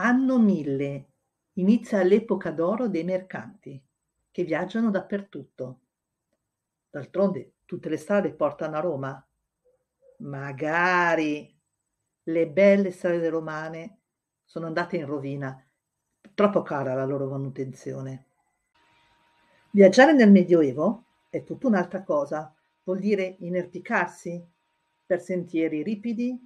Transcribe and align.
Anno 0.00 0.38
1000 0.38 1.06
inizia 1.54 2.04
l'epoca 2.04 2.52
d'oro 2.52 2.86
dei 2.86 3.02
mercanti 3.02 3.82
che 4.30 4.44
viaggiano 4.44 4.90
dappertutto. 4.90 5.80
D'altronde 6.88 7.54
tutte 7.64 7.88
le 7.88 7.96
strade 7.96 8.32
portano 8.32 8.76
a 8.76 8.80
Roma. 8.80 9.28
Magari 10.18 11.52
le 12.22 12.48
belle 12.48 12.92
strade 12.92 13.28
romane 13.28 13.98
sono 14.44 14.66
andate 14.66 14.96
in 14.98 15.04
rovina, 15.04 15.60
troppo 16.32 16.62
cara 16.62 16.94
la 16.94 17.04
loro 17.04 17.26
manutenzione. 17.26 18.26
Viaggiare 19.72 20.12
nel 20.12 20.30
Medioevo 20.30 21.06
è 21.28 21.42
tutta 21.42 21.66
un'altra 21.66 22.04
cosa, 22.04 22.54
vuol 22.84 23.00
dire 23.00 23.34
inerpicarsi 23.40 24.46
per 25.04 25.20
sentieri 25.20 25.82
ripidi, 25.82 26.38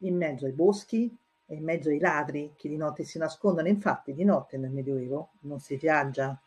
in 0.00 0.14
mezzo 0.14 0.44
ai 0.44 0.52
boschi 0.52 1.16
in 1.54 1.64
mezzo 1.64 1.88
ai 1.88 1.98
ladri 1.98 2.52
che 2.56 2.68
di 2.68 2.76
notte 2.76 3.04
si 3.04 3.18
nascondono. 3.18 3.68
Infatti 3.68 4.14
di 4.14 4.24
notte 4.24 4.56
nel 4.56 4.70
Medioevo 4.70 5.30
non 5.40 5.60
si 5.60 5.76
viaggia. 5.76 6.38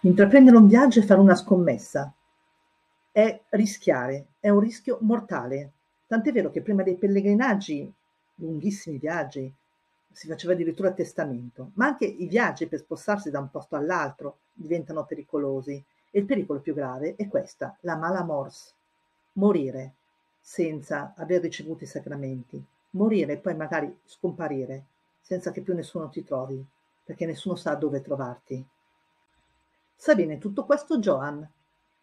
Intraprendere 0.00 0.56
un 0.56 0.66
viaggio 0.66 1.00
è 1.00 1.04
fare 1.04 1.20
una 1.20 1.34
scommessa, 1.34 2.12
è 3.12 3.40
rischiare, 3.50 4.26
è 4.40 4.48
un 4.48 4.60
rischio 4.60 4.98
mortale. 5.02 5.70
Tant'è 6.06 6.32
vero 6.32 6.50
che 6.50 6.62
prima 6.62 6.82
dei 6.82 6.96
pellegrinaggi, 6.96 7.92
lunghissimi 8.36 8.98
viaggi, 8.98 9.52
si 10.10 10.26
faceva 10.26 10.52
addirittura 10.52 10.92
testamento, 10.92 11.70
ma 11.74 11.86
anche 11.86 12.04
i 12.04 12.26
viaggi 12.26 12.66
per 12.66 12.80
spostarsi 12.80 13.30
da 13.30 13.38
un 13.38 13.50
posto 13.50 13.76
all'altro 13.76 14.38
diventano 14.52 15.04
pericolosi 15.04 15.82
e 16.10 16.18
il 16.18 16.26
pericolo 16.26 16.60
più 16.60 16.74
grave 16.74 17.14
è 17.16 17.28
questa, 17.28 17.76
la 17.80 17.96
mala 17.96 18.22
mors, 18.22 18.74
morire 19.34 19.94
senza 20.40 21.14
aver 21.16 21.40
ricevuto 21.40 21.84
i 21.84 21.86
sacramenti, 21.86 22.62
morire 22.92 23.34
e 23.34 23.38
poi 23.38 23.54
magari 23.54 23.94
scomparire 24.04 24.86
senza 25.20 25.50
che 25.50 25.60
più 25.60 25.74
nessuno 25.74 26.08
ti 26.08 26.24
trovi, 26.24 26.64
perché 27.04 27.26
nessuno 27.26 27.54
sa 27.54 27.74
dove 27.74 28.00
trovarti. 28.00 28.64
Sa 29.94 30.14
bene 30.14 30.38
tutto 30.38 30.64
questo 30.64 30.98
Joan. 30.98 31.48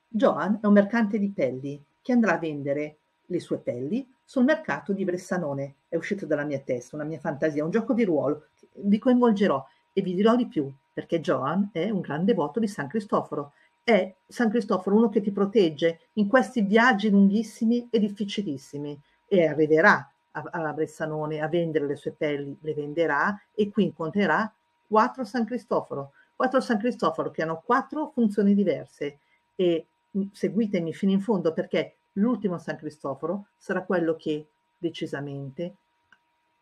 Joan 0.08 0.59
è 0.61 0.66
un 0.66 0.73
mercante 0.73 1.19
di 1.19 1.30
pelli 1.30 1.83
che 2.02 2.11
andrà 2.14 2.33
a 2.33 2.39
vendere 2.39 2.97
le 3.25 3.39
sue 3.39 3.58
pelli 3.58 4.08
sul 4.23 4.45
mercato 4.45 4.94
di 4.94 5.03
Bressanone. 5.03 5.75
È 5.89 5.95
uscito 5.95 6.25
dalla 6.25 6.45
mia 6.45 6.59
testa, 6.59 6.95
una 6.95 7.05
mia 7.05 7.19
fantasia, 7.19 7.64
un 7.64 7.71
gioco 7.71 7.94
di 7.94 8.05
ruolo. 8.05 8.47
Vi 8.73 8.97
coinvolgerò 8.97 9.64
e 9.92 10.02
vi 10.02 10.16
dirò 10.16 10.36
di 10.36 10.47
più, 10.47 10.71
perché 10.94 11.19
Joan 11.19 11.69
è 11.71 11.89
un 11.89 11.99
grande 11.99 12.33
devoto 12.33 12.59
di 12.59 12.67
San 12.67 12.88
Cristoforo. 12.88 13.53
È 13.83 14.16
San 14.25 14.49
Cristoforo 14.49 14.95
uno 14.95 15.09
che 15.09 15.21
ti 15.21 15.31
protegge 15.31 15.99
in 16.14 16.27
questi 16.27 16.61
viaggi 16.61 17.09
lunghissimi 17.09 17.89
e 17.92 17.99
difficilissimi 17.99 18.99
e 19.27 19.45
arriverà 19.45 20.09
a, 20.44 20.70
a 20.70 20.73
Bressanone 20.73 21.42
a 21.42 21.48
vendere 21.48 21.86
le 21.86 21.95
sue 21.95 22.12
pelli, 22.12 22.58
le 22.62 22.73
venderà 22.73 23.40
e 23.54 23.70
qui 23.70 23.84
incontrerà 23.84 24.52
quattro 24.88 25.23
San 25.23 25.45
Cristoforo, 25.45 26.12
quattro 26.36 26.62
San 26.62 26.80
Cristoforo 26.80 27.32
che 27.32 27.44
hanno 27.44 27.62
quattro 27.64 28.12
funzioni 28.14 28.54
diverse 28.54 29.20
e 29.56 29.86
mm, 30.17 30.23
seguitemi 30.32 30.94
fino 30.94 31.12
in 31.12 31.22
fondo 31.22 31.54
perché 31.54 31.95
l'ultimo 32.14 32.58
San 32.58 32.78
Cristoforo 32.78 33.48
sarà 33.58 33.84
quello 33.84 34.16
che 34.16 34.48
decisamente 34.78 35.76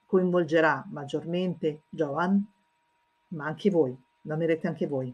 coinvolgerà 0.05 0.86
maggiormente 0.89 1.81
Giovan, 1.89 2.44
ma 3.30 3.45
anche 3.45 3.70
voi, 3.70 3.95
lo 4.22 4.33
amerete 4.33 4.67
anche 4.67 4.88
voi. 4.88 5.14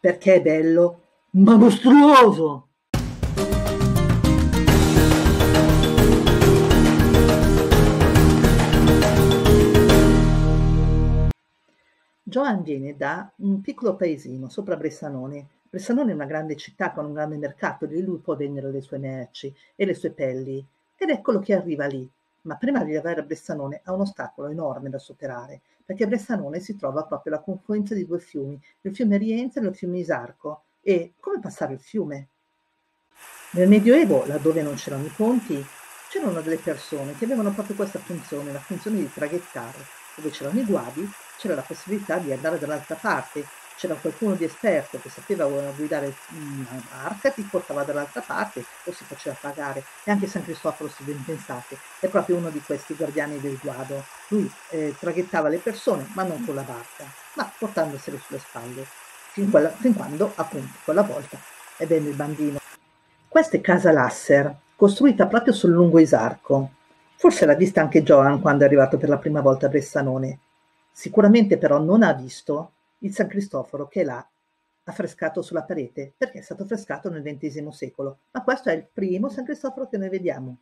Perché 0.00 0.34
è 0.34 0.42
bello, 0.42 1.00
ma 1.30 1.56
mostruoso! 1.56 2.68
Giovan 12.32 12.62
viene 12.62 12.96
da 12.96 13.30
un 13.36 13.60
piccolo 13.60 13.94
paesino 13.94 14.48
sopra 14.48 14.74
Bressanone 14.76 15.48
Bressanone 15.68 16.12
è 16.12 16.14
una 16.14 16.24
grande 16.24 16.56
città 16.56 16.92
con 16.92 17.04
un 17.04 17.12
grande 17.12 17.36
mercato, 17.36 17.84
lì 17.84 18.02
lui 18.02 18.20
può 18.20 18.36
vendere 18.36 18.70
le 18.70 18.80
sue 18.80 18.96
merci 18.96 19.54
e 19.74 19.84
le 19.84 19.92
sue 19.92 20.10
pelli. 20.12 20.66
Ed 20.96 21.10
eccolo 21.10 21.40
che 21.40 21.54
arriva 21.54 21.84
lì. 21.84 22.06
Ma 22.42 22.56
prima 22.56 22.84
di 22.84 22.94
arrivare 22.94 23.20
a 23.20 23.22
Bressanone 23.22 23.82
ha 23.84 23.92
un 23.92 24.00
ostacolo 24.00 24.48
enorme 24.48 24.88
da 24.88 24.98
superare, 24.98 25.60
perché 25.84 26.06
Bressanone 26.06 26.60
si 26.60 26.76
trova 26.76 27.04
proprio 27.04 27.34
la 27.34 27.40
confluenza 27.40 27.94
di 27.94 28.06
due 28.06 28.18
fiumi, 28.18 28.58
il 28.80 28.94
fiume 28.94 29.18
Rienza 29.18 29.60
e 29.60 29.64
il 29.64 29.74
fiume 29.74 29.98
Isarco. 29.98 30.62
E 30.80 31.12
come 31.20 31.38
passare 31.38 31.74
il 31.74 31.80
fiume? 31.80 32.28
Nel 33.52 33.68
Medioevo, 33.68 34.26
laddove 34.26 34.62
non 34.62 34.74
c'erano 34.74 35.04
i 35.04 35.12
ponti, 35.14 35.62
c'erano 36.08 36.40
delle 36.40 36.58
persone 36.58 37.14
che 37.14 37.24
avevano 37.24 37.52
proprio 37.52 37.76
questa 37.76 37.98
funzione, 37.98 38.52
la 38.52 38.58
funzione 38.58 38.98
di 38.98 39.10
traghettare. 39.10 39.78
Dove 40.16 40.28
c'erano 40.28 40.60
i 40.60 40.64
guadi, 40.64 41.08
c'era 41.38 41.54
la 41.54 41.62
possibilità 41.62 42.18
di 42.18 42.32
andare 42.32 42.58
dall'altra 42.58 42.94
parte 42.94 43.60
c'era 43.82 43.94
qualcuno 43.94 44.34
di 44.34 44.44
esperto 44.44 45.00
che 45.00 45.08
sapeva 45.08 45.44
guidare 45.74 46.14
una 46.30 46.82
barca, 46.88 47.30
ti 47.30 47.42
portava 47.42 47.82
dall'altra 47.82 48.20
parte 48.20 48.64
o 48.84 48.92
si 48.92 49.02
faceva 49.02 49.36
pagare. 49.40 49.82
E 50.04 50.10
anche 50.12 50.28
San 50.28 50.44
Cristoforo, 50.44 50.88
se 50.88 51.02
ben 51.02 51.20
pensate, 51.24 51.76
è 51.98 52.06
proprio 52.06 52.36
uno 52.36 52.50
di 52.50 52.60
questi 52.60 52.94
guardiani 52.94 53.40
del 53.40 53.58
guado. 53.60 54.04
Lui 54.28 54.48
eh, 54.70 54.94
traghettava 54.96 55.48
le 55.48 55.58
persone, 55.58 56.06
ma 56.14 56.22
non 56.22 56.44
con 56.44 56.54
la 56.54 56.62
barca, 56.62 57.04
ma 57.34 57.50
portandosele 57.58 58.20
sulle 58.24 58.38
spalle, 58.38 58.86
fin, 59.32 59.50
quella, 59.50 59.70
fin 59.70 59.94
quando, 59.94 60.32
appunto, 60.36 60.78
quella 60.84 61.02
volta, 61.02 61.36
ebbene 61.76 62.08
il 62.08 62.14
bambino. 62.14 62.60
Questa 63.26 63.56
è 63.56 63.60
Casa 63.60 63.90
Lasser, 63.90 64.54
costruita 64.76 65.26
proprio 65.26 65.52
sul 65.52 65.70
lungo 65.70 65.98
Isarco. 65.98 66.70
Forse 67.16 67.46
l'ha 67.46 67.54
vista 67.54 67.80
anche 67.80 68.02
Joan 68.02 68.40
quando 68.40 68.62
è 68.62 68.66
arrivato 68.66 68.96
per 68.96 69.08
la 69.08 69.18
prima 69.18 69.40
volta 69.40 69.66
a 69.66 69.68
Bressanone. 69.68 70.38
Sicuramente 70.92 71.56
però 71.56 71.78
non 71.78 72.02
ha 72.02 72.12
visto 72.12 72.72
il 72.98 73.14
San 73.14 73.26
Cristoforo 73.26 73.88
che 73.88 74.04
l'ha 74.04 74.24
affrescato 74.84 75.42
sulla 75.42 75.62
parete, 75.62 76.12
perché 76.16 76.40
è 76.40 76.42
stato 76.42 76.64
affrescato 76.64 77.08
nel 77.08 77.22
XX 77.22 77.68
secolo, 77.68 78.18
ma 78.32 78.42
questo 78.42 78.68
è 78.68 78.74
il 78.74 78.86
primo 78.92 79.28
San 79.28 79.44
Cristoforo 79.44 79.88
che 79.88 79.96
noi 79.96 80.08
vediamo. 80.08 80.56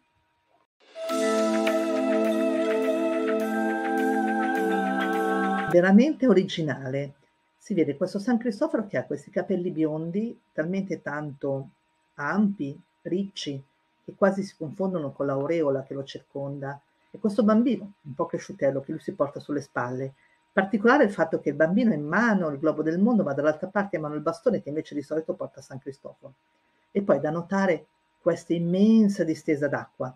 Veramente 5.71 6.27
originale. 6.27 7.15
Si 7.57 7.75
vede 7.75 7.97
questo 7.97 8.19
San 8.19 8.39
Cristoforo 8.39 8.87
che 8.87 8.97
ha 8.97 9.05
questi 9.05 9.31
capelli 9.31 9.71
biondi, 9.71 10.39
talmente 10.53 11.03
tanto 11.03 11.69
ampi, 12.15 12.79
ricci, 13.03 13.63
che 14.05 14.15
quasi 14.17 14.43
si 14.43 14.55
confondono 14.57 15.13
con 15.13 15.27
l'aureola 15.27 15.83
che 15.83 15.95
lo 15.95 16.05
circonda, 16.05 16.81
e 17.11 17.19
questo 17.19 17.43
bambino, 17.43 17.93
un 18.03 18.15
po' 18.15 18.27
cresciutello, 18.27 18.81
che 18.81 18.93
lui 18.93 19.01
si 19.01 19.13
porta 19.13 19.41
sulle 19.41 19.61
spalle, 19.61 20.15
Particolare 20.53 21.05
il 21.05 21.13
fatto 21.13 21.39
che 21.39 21.51
il 21.51 21.55
bambino 21.55 21.93
ha 21.93 21.95
in 21.95 22.05
mano 22.05 22.49
il 22.49 22.59
globo 22.59 22.83
del 22.83 22.99
mondo, 22.99 23.23
ma 23.23 23.33
dall'altra 23.33 23.69
parte 23.69 23.95
ha 23.95 23.99
in 23.99 24.05
mano 24.05 24.17
il 24.17 24.21
bastone 24.21 24.61
che 24.61 24.69
invece 24.69 24.97
di 24.97 25.03
solito 25.03 25.35
porta 25.35 25.61
San 25.61 25.79
Cristoforo. 25.79 26.35
E 26.91 27.03
poi 27.03 27.21
da 27.21 27.31
notare 27.31 27.87
questa 28.21 28.53
immensa 28.53 29.23
distesa 29.23 29.69
d'acqua, 29.69 30.15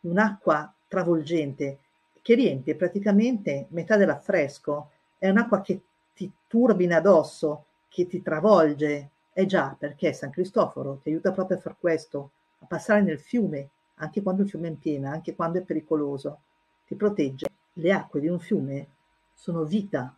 un'acqua 0.00 0.70
travolgente 0.86 1.78
che 2.20 2.34
riempie 2.34 2.74
praticamente 2.74 3.68
metà 3.70 3.96
dell'affresco, 3.96 4.90
è 5.16 5.30
un'acqua 5.30 5.62
che 5.62 5.80
ti 6.12 6.30
turbina 6.46 6.96
addosso, 6.96 7.64
che 7.88 8.06
ti 8.06 8.20
travolge. 8.20 9.08
È 9.32 9.46
già 9.46 9.74
perché 9.78 10.12
San 10.12 10.30
Cristoforo 10.30 11.00
ti 11.02 11.08
aiuta 11.08 11.32
proprio 11.32 11.56
a 11.56 11.60
far 11.60 11.76
questo, 11.78 12.32
a 12.58 12.66
passare 12.66 13.00
nel 13.00 13.18
fiume, 13.18 13.70
anche 14.00 14.22
quando 14.22 14.42
il 14.42 14.48
fiume 14.48 14.68
è 14.68 14.70
in 14.70 14.78
piena, 14.78 15.10
anche 15.10 15.34
quando 15.34 15.58
è 15.58 15.62
pericoloso. 15.62 16.40
Ti 16.86 16.94
protegge. 16.94 17.46
Le 17.74 17.92
acque 17.92 18.20
di 18.20 18.28
un 18.28 18.40
fiume 18.40 18.88
sono 19.32 19.64
vita 19.64 20.14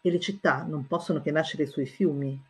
e 0.00 0.10
le 0.10 0.20
città 0.20 0.62
non 0.64 0.86
possono 0.86 1.20
che 1.20 1.30
nascere 1.30 1.66
sui 1.66 1.86
fiumi, 1.86 2.40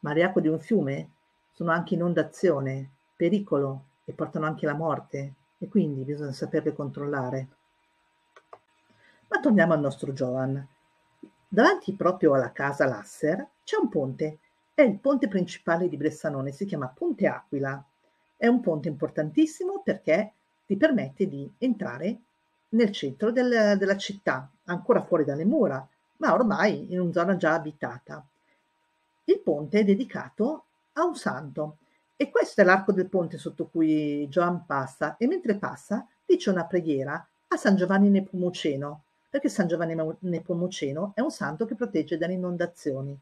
ma 0.00 0.12
le 0.12 0.22
acque 0.22 0.40
di 0.40 0.48
un 0.48 0.60
fiume 0.60 1.10
sono 1.50 1.72
anche 1.72 1.94
inondazione, 1.94 2.88
pericolo 3.16 3.84
e 4.04 4.12
portano 4.12 4.46
anche 4.46 4.66
la 4.66 4.74
morte 4.74 5.34
e 5.58 5.68
quindi 5.68 6.04
bisogna 6.04 6.32
saperle 6.32 6.72
controllare. 6.72 7.48
Ma 9.28 9.40
torniamo 9.40 9.72
al 9.72 9.80
nostro 9.80 10.12
Joan. 10.12 10.66
Davanti 11.48 11.94
proprio 11.94 12.34
alla 12.34 12.52
casa 12.52 12.86
Lasser 12.86 13.46
c'è 13.64 13.76
un 13.76 13.88
ponte, 13.88 14.38
è 14.72 14.82
il 14.82 14.98
ponte 14.98 15.28
principale 15.28 15.88
di 15.88 15.96
Bressanone, 15.96 16.52
si 16.52 16.64
chiama 16.64 16.88
Ponte 16.88 17.26
Aquila. 17.26 17.84
È 18.40 18.46
un 18.46 18.60
ponte 18.60 18.88
importantissimo 18.88 19.82
perché 19.84 20.32
ti 20.64 20.74
permette 20.78 21.28
di 21.28 21.46
entrare 21.58 22.20
nel 22.70 22.90
centro 22.90 23.30
del, 23.30 23.76
della 23.76 23.98
città, 23.98 24.50
ancora 24.64 25.02
fuori 25.02 25.24
dalle 25.24 25.44
mura, 25.44 25.86
ma 26.16 26.32
ormai 26.32 26.90
in 26.90 27.00
una 27.00 27.12
zona 27.12 27.36
già 27.36 27.52
abitata. 27.52 28.24
Il 29.24 29.40
ponte 29.40 29.80
è 29.80 29.84
dedicato 29.84 30.64
a 30.94 31.04
un 31.04 31.16
santo 31.16 31.76
e 32.16 32.30
questo 32.30 32.62
è 32.62 32.64
l'arco 32.64 32.92
del 32.92 33.10
ponte 33.10 33.36
sotto 33.36 33.66
cui 33.66 34.26
Gioan 34.30 34.64
passa 34.64 35.18
e 35.18 35.26
mentre 35.26 35.56
passa 35.56 36.06
dice 36.24 36.48
una 36.48 36.64
preghiera 36.64 37.22
a 37.46 37.56
San 37.58 37.76
Giovanni 37.76 38.08
Nepomuceno, 38.08 39.02
perché 39.28 39.50
San 39.50 39.66
Giovanni 39.66 39.94
Nepomuceno 40.20 41.12
è 41.14 41.20
un 41.20 41.30
santo 41.30 41.66
che 41.66 41.74
protegge 41.74 42.16
dalle 42.16 42.32
inondazioni. 42.32 43.14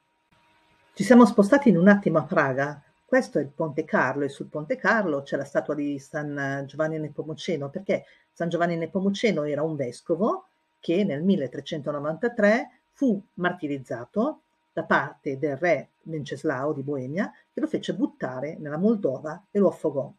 Ci 0.95 1.03
siamo 1.03 1.27
spostati 1.27 1.71
in 1.71 1.77
un 1.77 1.89
attimo 1.89 2.19
a 2.19 2.23
Praga 2.23 2.81
questo 3.09 3.39
è 3.39 3.41
il 3.41 3.49
Ponte 3.49 3.87
Carlo 3.87 4.25
e 4.25 4.29
sul 4.29 4.49
Ponte 4.49 4.77
Carlo 4.77 5.23
c'è 5.23 5.39
la 5.39 5.45
statua 5.47 5.75
di 5.75 5.99
San 5.99 6.65
Giovanni 6.67 6.99
Nepomuceno 6.99 7.71
perché 7.71 8.05
San 8.31 8.51
Giovanni 8.51 8.77
Nepomuceno 8.77 9.45
era 9.45 9.63
un 9.63 9.77
vescovo 9.77 10.49
che 10.79 11.05
nel 11.05 11.23
1393 11.23 12.81
fu 12.93 13.19
martirizzato 13.35 14.43
da 14.75 14.83
parte 14.83 15.39
del 15.39 15.57
re 15.57 15.89
Venceslao 16.03 16.75
di 16.75 16.83
Boemia 16.83 17.33
che 17.51 17.61
lo 17.61 17.67
fece 17.67 17.95
buttare 17.95 18.57
nella 18.59 18.77
Moldova 18.77 19.43
e 19.51 19.59
lo 19.59 19.69
affogò. 19.69 20.13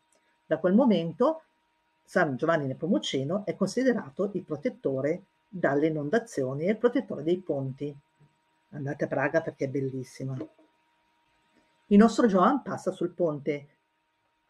Da 0.48 0.58
quel 0.58 0.74
momento 0.74 1.44
San 2.04 2.38
Giovanni 2.38 2.66
Nepomuceno 2.66 3.46
è 3.46 3.56
considerato 3.56 4.32
il 4.34 4.42
protettore 4.42 5.26
dalle 5.48 5.86
inondazioni 5.86 6.66
e 6.66 6.72
il 6.72 6.78
protettore 6.78 7.22
dei 7.22 7.38
ponti. 7.38 7.96
Andate 8.72 9.04
a 9.04 9.08
Praga 9.08 9.42
perché 9.42 9.66
è 9.66 9.70
bellissima. 9.70 10.36
Il 11.92 11.98
nostro 11.98 12.26
Giovan 12.28 12.62
passa 12.62 12.92
sul 12.92 13.12
ponte 13.12 13.68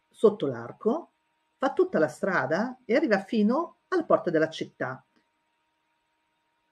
sotto 0.08 0.46
l'arco, 0.46 1.10
fa 1.58 1.72
tutta 1.72 1.98
la 1.98 2.08
strada 2.08 2.78
e 2.84 2.94
arriva 2.94 3.22
fino 3.22 3.76
alla 3.88 4.04
porta 4.04 4.30
della 4.30 4.48
città. 4.48 5.04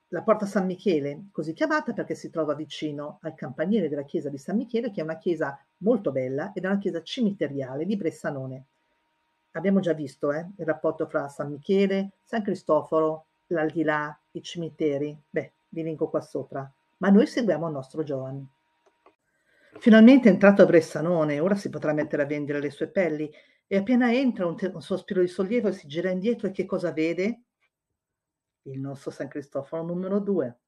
La 0.09 0.21
porta 0.23 0.47
San 0.47 0.65
Michele, 0.65 1.27
così 1.31 1.53
chiamata 1.53 1.93
perché 1.93 2.15
si 2.15 2.29
trova 2.31 2.55
vicino 2.55 3.19
al 3.21 3.35
campanile 3.35 3.89
della 3.89 4.03
chiesa 4.03 4.29
di 4.29 4.37
San 4.37 4.57
Michele, 4.57 4.89
che 4.91 5.01
è 5.01 5.03
una 5.03 5.17
chiesa 5.17 5.59
molto 5.77 6.11
bella 6.11 6.51
ed 6.53 6.63
è 6.63 6.67
una 6.67 6.79
chiesa 6.79 7.03
cimiteriale 7.03 7.85
di 7.85 7.95
Bressanone 7.95 8.65
abbiamo 9.51 9.79
già 9.79 9.93
visto 9.93 10.31
eh, 10.31 10.47
il 10.57 10.65
rapporto 10.65 11.07
fra 11.07 11.27
San 11.27 11.49
Michele, 11.49 12.11
San 12.23 12.43
Cristoforo, 12.43 13.25
l'aldilà, 13.47 14.17
i 14.31 14.41
cimiteri. 14.41 15.17
Beh, 15.29 15.51
vi 15.69 15.83
linko 15.83 16.09
qua 16.09 16.21
sopra. 16.21 16.69
Ma 16.97 17.09
noi 17.09 17.25
seguiamo 17.25 17.67
il 17.67 17.73
nostro 17.73 18.03
Giovanni. 18.03 18.47
Finalmente 19.77 20.27
è 20.27 20.31
entrato 20.31 20.61
a 20.61 20.65
Bressanone, 20.65 21.39
ora 21.39 21.55
si 21.55 21.69
potrà 21.69 21.93
mettere 21.93 22.23
a 22.23 22.25
vendere 22.25 22.59
le 22.59 22.71
sue 22.71 22.89
pelli 22.89 23.31
e 23.67 23.77
appena 23.77 24.11
entra 24.11 24.47
un, 24.47 24.55
te- 24.55 24.71
un 24.73 24.81
sospiro 24.81 25.21
di 25.21 25.27
sollievo 25.27 25.67
e 25.67 25.73
si 25.73 25.87
gira 25.87 26.09
indietro 26.09 26.47
e 26.47 26.51
che 26.51 26.65
cosa 26.65 26.91
vede? 26.91 27.43
Il 28.63 28.79
nostro 28.79 29.11
San 29.11 29.27
Cristoforo 29.27 29.83
numero 29.83 30.19
2. 30.19 30.59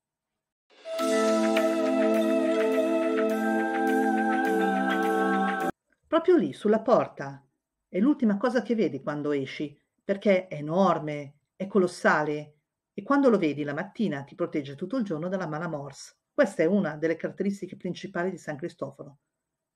Proprio 6.07 6.38
lì, 6.38 6.54
sulla 6.54 6.81
porta, 6.81 7.44
è 7.88 8.00
l'ultima 8.00 8.38
cosa 8.38 8.62
che 8.62 8.75
vedi 8.75 9.01
quando 9.01 9.31
esci, 9.31 9.77
perché 10.04 10.47
è 10.47 10.56
enorme, 10.57 11.36
è 11.56 11.68
colossale 11.68 12.56
e 12.94 13.01
quando 13.01 13.30
lo 13.30 13.38
vedi 13.38 13.63
la 13.63 13.74
mattina 13.74 14.24
ti 14.24 14.36
protegge 14.36 14.75
tutto 14.75 14.97
il 14.97 15.04
giorno 15.04 15.27
dalla 15.27 15.47
mala 15.47 15.68
morse. 15.68 16.20
Questa 16.41 16.63
è 16.63 16.65
una 16.65 16.95
delle 16.95 17.17
caratteristiche 17.17 17.75
principali 17.75 18.31
di 18.31 18.38
San 18.39 18.57
Cristoforo. 18.57 19.17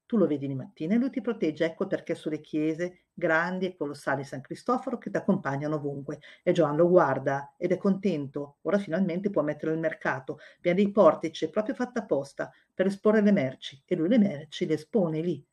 Tu 0.07 0.17
lo 0.17 0.25
vedi 0.25 0.47
di 0.47 0.55
mattina 0.55 0.95
e 0.95 0.97
lui 0.97 1.11
ti 1.11 1.21
protegge, 1.21 1.63
ecco 1.63 1.85
perché 1.85 2.15
sulle 2.15 2.41
chiese 2.41 3.03
grandi 3.13 3.67
e 3.67 3.75
colossali 3.75 4.23
San 4.23 4.41
Cristoforo 4.41 4.97
che 4.97 5.11
ti 5.11 5.17
accompagnano 5.17 5.75
ovunque. 5.75 6.21
E 6.41 6.53
Gioan 6.53 6.75
lo 6.75 6.89
guarda 6.89 7.53
ed 7.55 7.71
è 7.71 7.77
contento, 7.77 8.57
ora 8.63 8.79
finalmente 8.79 9.29
può 9.29 9.43
mettere 9.43 9.73
il 9.73 9.77
mercato, 9.77 10.39
piena 10.59 10.77
dei 10.77 10.91
portici, 10.91 11.51
proprio 11.51 11.75
fatta 11.75 11.99
apposta 11.99 12.51
per 12.73 12.87
esporre 12.87 13.21
le 13.21 13.31
merci 13.31 13.83
e 13.85 13.95
lui 13.95 14.09
le 14.09 14.17
merci 14.17 14.65
le 14.65 14.73
espone 14.73 15.21
lì, 15.21 15.45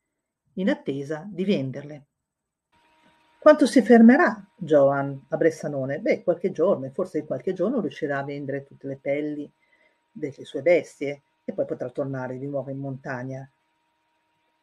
in 0.53 0.71
attesa 0.71 1.29
di 1.29 1.45
venderle. 1.45 2.05
Quanto 3.37 3.67
si 3.67 3.83
fermerà 3.83 4.51
Joan 4.57 5.27
a 5.29 5.37
Bressanone? 5.37 5.99
Beh, 5.99 6.23
qualche 6.23 6.51
giorno, 6.51 6.89
forse 6.89 7.19
in 7.19 7.27
qualche 7.27 7.53
giorno 7.53 7.81
riuscirà 7.81 8.17
a 8.17 8.23
vendere 8.23 8.63
tutte 8.63 8.87
le 8.87 8.97
pelli 8.97 9.53
delle 10.13 10.45
sue 10.45 10.61
bestie 10.61 11.21
e 11.43 11.51
poi 11.51 11.65
potrà 11.65 11.89
tornare 11.89 12.37
di 12.37 12.47
nuovo 12.47 12.69
in 12.69 12.77
montagna. 12.77 13.47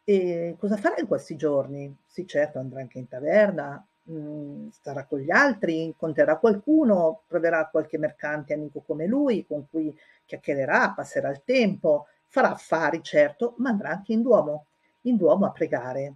E 0.05 0.56
cosa 0.58 0.76
farà 0.76 0.97
in 0.99 1.06
questi 1.06 1.37
giorni? 1.37 1.94
Sì, 2.06 2.26
certo, 2.26 2.58
andrà 2.58 2.81
anche 2.81 2.99
in 2.99 3.08
taverna, 3.08 3.85
mh, 4.05 4.12
mm, 4.12 4.69
starà 4.70 5.05
con 5.05 5.19
gli 5.19 5.31
altri, 5.31 5.82
incontrerà 5.82 6.37
qualcuno, 6.38 7.23
troverà 7.26 7.69
qualche 7.70 7.99
mercante 7.99 8.55
amico 8.55 8.81
come 8.81 9.06
lui 9.06 9.47
con 9.47 9.67
cui 9.69 9.97
chiacchiererà, 10.25 10.93
passerà 10.93 11.29
il 11.31 11.43
tempo, 11.44 12.06
farà 12.29 12.53
affari, 12.53 13.03
certo, 13.03 13.55
ma 13.58 13.70
andrà 13.70 13.91
anche 13.91 14.12
in 14.12 14.23
Duomo, 14.23 14.67
in 15.03 15.17
Duomo 15.17 15.46
a 15.46 15.50
pregare. 15.50 16.14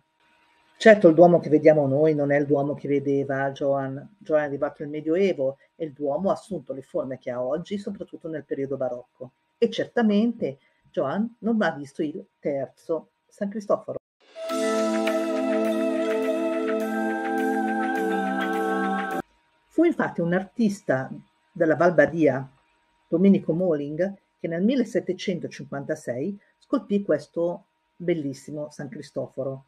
Certo, 0.77 1.09
il 1.09 1.15
Duomo 1.15 1.39
che 1.39 1.49
vediamo 1.49 1.87
noi 1.87 2.15
non 2.15 2.33
è 2.33 2.37
il 2.37 2.47
Duomo 2.47 2.75
che 2.75 2.89
vedeva 2.89 3.51
Joan. 3.53 4.17
Joan 4.19 4.43
è 4.43 4.45
arrivato 4.45 4.83
nel 4.83 4.91
Medioevo 4.91 5.59
e 5.77 5.85
il 5.85 5.93
Duomo 5.93 6.31
ha 6.31 6.33
assunto 6.33 6.73
le 6.73 6.83
forme 6.83 7.19
che 7.19 7.31
ha 7.31 7.43
oggi, 7.43 7.79
soprattutto 7.79 8.29
nel 8.29 8.45
periodo 8.45 8.77
barocco. 8.77 9.33
E 9.59 9.71
certamente 9.71 10.59
Joan 10.91 11.37
non 11.41 11.61
ha 11.63 11.71
visto 11.73 12.03
il 12.03 12.25
terzo, 12.39 13.11
San 13.29 13.49
Cristoforo. 13.49 13.99
Fu 19.69 19.85
infatti 19.85 20.21
un 20.21 20.33
artista 20.33 21.11
della 21.53 21.77
Valbadia, 21.77 22.49
Domenico 23.09 23.53
Moling, 23.53 24.15
che 24.39 24.49
nel 24.49 24.63
1756 24.63 26.39
scolpì 26.59 27.03
questo 27.03 27.67
bellissimo 27.97 28.71
San 28.71 28.89
Cristoforo 28.89 29.65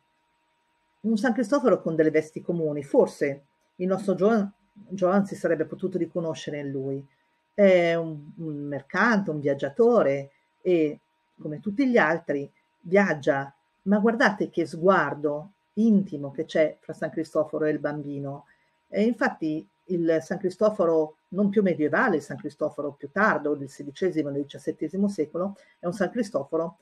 un 1.08 1.16
San 1.16 1.32
Cristoforo 1.32 1.80
con 1.80 1.94
delle 1.94 2.10
vesti 2.10 2.42
comuni, 2.42 2.82
forse 2.82 3.44
il 3.76 3.86
nostro 3.86 4.14
Joan, 4.14 4.52
Joan 4.88 5.26
si 5.26 5.34
sarebbe 5.34 5.64
potuto 5.64 5.98
riconoscere 5.98 6.58
in 6.58 6.70
lui. 6.70 7.06
È 7.52 7.94
un, 7.94 8.30
un 8.36 8.56
mercante, 8.66 9.30
un 9.30 9.40
viaggiatore 9.40 10.30
e, 10.60 11.00
come 11.40 11.60
tutti 11.60 11.88
gli 11.88 11.96
altri, 11.96 12.50
viaggia, 12.80 13.52
ma 13.82 13.98
guardate 13.98 14.50
che 14.50 14.66
sguardo 14.66 15.52
intimo 15.74 16.30
che 16.30 16.44
c'è 16.44 16.76
fra 16.80 16.92
San 16.92 17.10
Cristoforo 17.10 17.64
e 17.64 17.70
il 17.70 17.78
bambino. 17.78 18.46
E 18.88 19.02
infatti 19.02 19.66
il 19.86 20.18
San 20.22 20.38
Cristoforo 20.38 21.18
non 21.28 21.48
più 21.48 21.62
medievale, 21.62 22.16
il 22.16 22.22
San 22.22 22.36
Cristoforo 22.36 22.92
più 22.92 23.10
tardo, 23.10 23.54
del 23.54 23.68
XVI 23.68 24.18
e 24.18 24.22
del 24.22 24.46
XVII 24.46 25.08
secolo, 25.08 25.56
è 25.78 25.86
un 25.86 25.92
San 25.92 26.10
Cristoforo 26.10 26.78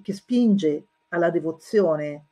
che 0.00 0.12
spinge 0.12 0.86
alla 1.08 1.30
devozione 1.30 2.26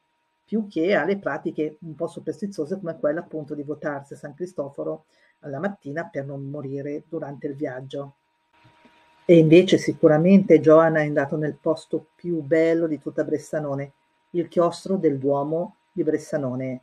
più 0.46 0.68
che 0.68 0.94
alle 0.94 1.18
pratiche 1.18 1.78
un 1.80 1.96
po' 1.96 2.06
superstiziose 2.06 2.78
come 2.78 2.96
quella 2.98 3.20
appunto 3.20 3.54
di 3.54 3.64
votarsi 3.64 4.12
a 4.12 4.16
San 4.16 4.34
Cristoforo 4.34 5.06
alla 5.40 5.58
mattina 5.58 6.04
per 6.04 6.24
non 6.24 6.48
morire 6.48 7.02
durante 7.08 7.48
il 7.48 7.56
viaggio. 7.56 8.14
E 9.24 9.38
invece 9.38 9.76
sicuramente 9.76 10.60
Giovanna 10.60 11.00
è 11.00 11.06
andato 11.06 11.36
nel 11.36 11.56
posto 11.60 12.10
più 12.14 12.42
bello 12.42 12.86
di 12.86 13.00
tutta 13.00 13.24
Bressanone, 13.24 13.92
il 14.30 14.46
chiostro 14.46 14.96
del 14.96 15.18
Duomo 15.18 15.78
di 15.90 16.04
Bressanone, 16.04 16.80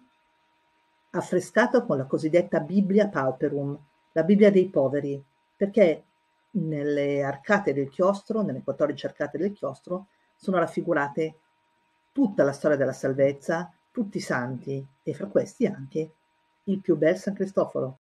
affrescato 1.11 1.85
con 1.85 1.97
la 1.97 2.05
cosiddetta 2.05 2.59
Bibbia 2.59 3.07
Pauperum, 3.07 3.79
la 4.11 4.23
Bibbia 4.23 4.51
dei 4.51 4.67
poveri, 4.67 5.23
perché 5.55 6.03
nelle 6.51 7.23
arcate 7.23 7.73
del 7.73 7.89
chiostro, 7.89 8.41
nelle 8.41 8.61
14 8.61 9.05
arcate 9.05 9.37
del 9.37 9.53
chiostro, 9.53 10.07
sono 10.35 10.57
raffigurate 10.57 11.35
tutta 12.13 12.43
la 12.43 12.53
storia 12.53 12.77
della 12.77 12.93
salvezza, 12.93 13.73
tutti 13.91 14.17
i 14.17 14.21
santi 14.21 14.85
e 15.01 15.13
fra 15.13 15.25
questi 15.25 15.65
anche 15.65 16.11
il 16.65 16.79
più 16.79 16.95
bel 16.95 17.17
San 17.17 17.33
Cristoforo. 17.33 17.97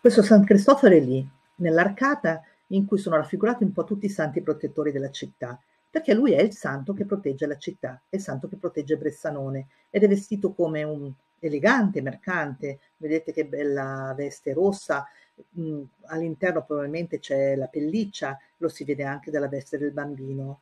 Questo 0.00 0.22
San 0.22 0.44
Cristoforo 0.44 0.94
è 0.94 1.00
lì, 1.00 1.28
nell'arcata 1.56 2.42
in 2.68 2.86
cui 2.86 2.98
sono 2.98 3.16
raffigurati 3.16 3.64
un 3.64 3.72
po' 3.72 3.84
tutti 3.84 4.06
i 4.06 4.10
santi 4.10 4.40
protettori 4.40 4.92
della 4.92 5.10
città, 5.10 5.60
perché 5.90 6.14
lui 6.14 6.32
è 6.32 6.40
il 6.40 6.54
santo 6.54 6.94
che 6.94 7.04
protegge 7.04 7.46
la 7.46 7.58
città, 7.58 8.00
è 8.08 8.16
il 8.16 8.22
santo 8.22 8.46
che 8.46 8.56
protegge 8.56 8.96
Bressanone 8.96 9.66
ed 9.90 10.04
è 10.04 10.08
vestito 10.08 10.52
come 10.52 10.84
un 10.84 11.12
elegante 11.40 12.02
mercante, 12.02 12.78
vedete 12.98 13.32
che 13.32 13.46
bella 13.46 14.14
veste 14.16 14.52
rossa, 14.52 15.06
mh, 15.50 15.82
all'interno 16.06 16.64
probabilmente 16.64 17.18
c'è 17.18 17.56
la 17.56 17.66
pelliccia, 17.66 18.38
lo 18.58 18.68
si 18.68 18.84
vede 18.84 19.04
anche 19.04 19.30
dalla 19.30 19.48
veste 19.48 19.78
del 19.78 19.92
bambino. 19.92 20.60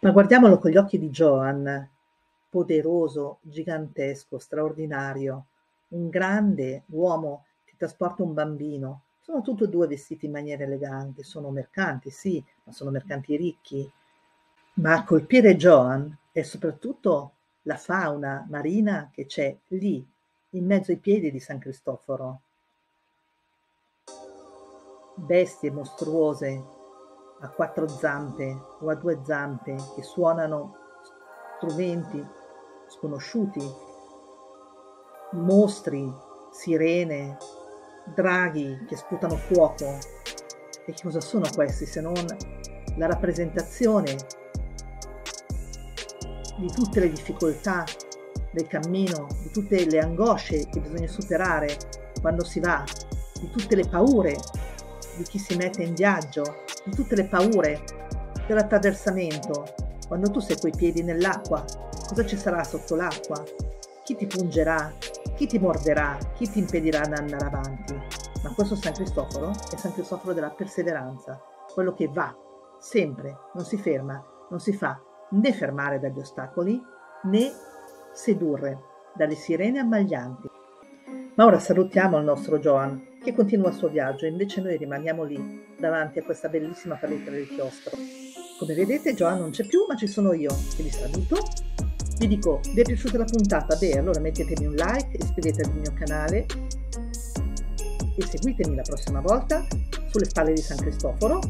Ma 0.00 0.10
guardiamolo 0.10 0.58
con 0.58 0.70
gli 0.70 0.76
occhi 0.76 0.98
di 0.98 1.10
Johan, 1.10 1.88
poderoso, 2.48 3.38
gigantesco, 3.40 4.38
straordinario, 4.38 5.46
un 5.88 6.08
grande 6.08 6.82
uomo 6.86 7.46
che 7.64 7.74
trasporta 7.76 8.22
un 8.22 8.34
bambino. 8.34 9.02
Sono 9.20 9.40
tutti 9.40 9.64
e 9.64 9.68
due 9.68 9.86
vestiti 9.86 10.26
in 10.26 10.32
maniera 10.32 10.64
elegante, 10.64 11.22
sono 11.22 11.50
mercanti, 11.50 12.10
sì, 12.10 12.44
ma 12.64 12.72
sono 12.72 12.90
mercanti 12.90 13.36
ricchi. 13.36 13.90
Ma 14.74 14.94
a 14.94 15.04
colpire 15.04 15.56
Johan 15.56 16.16
è 16.30 16.42
soprattutto 16.42 17.32
la 17.62 17.76
fauna 17.76 18.46
marina 18.48 19.10
che 19.12 19.24
c'è 19.24 19.56
lì, 19.68 20.06
in 20.50 20.66
mezzo 20.66 20.90
ai 20.90 20.98
piedi 20.98 21.30
di 21.30 21.40
San 21.40 21.58
Cristoforo 21.58 22.42
bestie 25.14 25.70
mostruose 25.70 26.62
a 27.40 27.48
quattro 27.48 27.86
zampe 27.88 28.58
o 28.80 28.88
a 28.88 28.94
due 28.94 29.20
zampe 29.22 29.74
che 29.94 30.02
suonano 30.02 30.76
strumenti 31.56 32.24
sconosciuti, 32.86 33.62
mostri, 35.32 36.12
sirene, 36.50 37.36
draghi 38.14 38.84
che 38.86 38.96
sputano 38.96 39.36
fuoco. 39.36 39.98
E 40.86 40.92
che 40.92 41.02
cosa 41.02 41.20
sono 41.20 41.48
questi 41.54 41.86
se 41.86 42.00
non 42.00 42.14
la 42.96 43.06
rappresentazione 43.06 44.16
di 46.58 46.68
tutte 46.68 47.00
le 47.00 47.10
difficoltà 47.10 47.84
del 48.52 48.66
cammino, 48.66 49.26
di 49.42 49.50
tutte 49.50 49.84
le 49.84 49.98
angosce 49.98 50.68
che 50.68 50.80
bisogna 50.80 51.08
superare 51.08 51.76
quando 52.20 52.44
si 52.44 52.60
va, 52.60 52.84
di 53.40 53.50
tutte 53.50 53.74
le 53.74 53.88
paure 53.88 54.36
di 55.16 55.22
chi 55.24 55.38
si 55.38 55.56
mette 55.56 55.82
in 55.82 55.94
viaggio, 55.94 56.64
di 56.84 56.94
tutte 56.94 57.14
le 57.14 57.24
paure 57.24 57.84
dell'attraversamento. 58.46 59.64
Quando 60.06 60.30
tu 60.30 60.40
sei 60.40 60.58
coi 60.58 60.72
piedi 60.76 61.02
nell'acqua, 61.02 61.64
cosa 62.06 62.26
ci 62.26 62.36
sarà 62.36 62.62
sotto 62.62 62.94
l'acqua? 62.94 63.42
Chi 64.04 64.16
ti 64.16 64.26
pungerà? 64.26 64.92
Chi 65.34 65.46
ti 65.46 65.58
morderà? 65.58 66.18
Chi 66.34 66.48
ti 66.48 66.58
impedirà 66.58 67.00
di 67.06 67.14
andare 67.14 67.46
avanti? 67.46 67.94
Ma 68.42 68.52
questo 68.54 68.76
San 68.76 68.92
Cristoforo 68.92 69.50
è 69.50 69.76
San 69.76 69.94
Cristoforo 69.94 70.34
della 70.34 70.50
perseveranza, 70.50 71.40
quello 71.72 71.94
che 71.94 72.08
va 72.08 72.34
sempre, 72.78 73.36
non 73.54 73.64
si 73.64 73.78
ferma, 73.78 74.22
non 74.50 74.60
si 74.60 74.74
fa 74.74 75.00
né 75.30 75.52
fermare 75.52 75.98
dagli 75.98 76.18
ostacoli 76.18 76.80
né 77.24 77.50
sedurre 78.12 78.78
dalle 79.14 79.34
sirene 79.34 79.78
ammaglianti. 79.78 80.48
Ma 81.36 81.46
ora 81.46 81.58
salutiamo 81.58 82.16
il 82.18 82.24
nostro 82.24 82.60
Joan 82.60 83.06
che 83.20 83.34
continua 83.34 83.70
il 83.70 83.74
suo 83.74 83.88
viaggio, 83.88 84.24
invece 84.24 84.60
noi 84.60 84.76
rimaniamo 84.76 85.24
lì, 85.24 85.64
davanti 85.76 86.20
a 86.20 86.22
questa 86.22 86.48
bellissima 86.48 86.94
paletta 86.94 87.30
del 87.32 87.48
chiostro. 87.48 87.96
Come 88.56 88.74
vedete 88.74 89.14
Joan 89.14 89.38
non 89.38 89.50
c'è 89.50 89.66
più, 89.66 89.84
ma 89.88 89.96
ci 89.96 90.06
sono 90.06 90.32
io, 90.32 90.54
che 90.76 90.84
vi 90.84 90.90
saluto. 90.90 91.38
Vi 92.18 92.28
dico, 92.28 92.60
vi 92.72 92.80
è 92.80 92.84
piaciuta 92.84 93.18
la 93.18 93.24
puntata? 93.24 93.74
Beh, 93.74 93.98
allora 93.98 94.20
mettetemi 94.20 94.66
un 94.66 94.74
like, 94.74 95.16
iscrivetevi 95.20 95.70
al 95.70 95.76
mio 95.76 95.92
canale 95.94 96.46
e 98.16 98.24
seguitemi 98.24 98.76
la 98.76 98.82
prossima 98.82 99.20
volta 99.20 99.66
sulle 100.10 100.26
spalle 100.26 100.52
di 100.52 100.60
San 100.60 100.76
Cristoforo, 100.76 101.40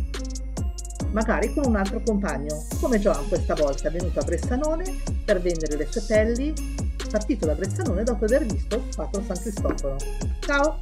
magari 1.11 1.53
con 1.53 1.67
un 1.67 1.77
altro 1.77 2.01
compagno, 2.03 2.65
come 2.81 2.99
Joan 2.99 3.29
questa 3.29 3.55
volta 3.55 3.89
è 3.89 3.91
venuto 3.91 4.19
a 4.19 4.25
Bressanone 4.25 4.85
per 5.27 5.43
vendere 5.43 5.77
le 5.77 5.87
sue 5.91 6.03
pelli, 6.09 6.55
partito 7.15 7.47
da 7.47 7.55
Bressanone 7.55 8.03
dopo 8.03 8.25
aver 8.25 8.45
visto 8.45 8.83
Quattro 8.97 9.23
San 9.23 9.37
Cristoforo. 9.37 9.97
Ciao! 10.41 10.81